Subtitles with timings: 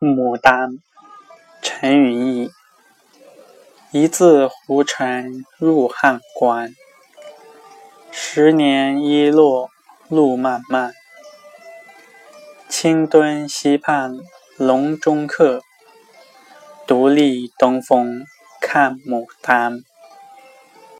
[0.00, 0.78] 牡丹，
[1.60, 2.50] 陈云逸。
[3.90, 6.72] 一字胡尘入汉关，
[8.12, 9.70] 十年一落
[10.08, 10.94] 路漫漫。
[12.68, 14.16] 青墩溪畔
[14.56, 15.62] 笼中客，
[16.86, 18.24] 独立东风
[18.60, 19.82] 看牡丹。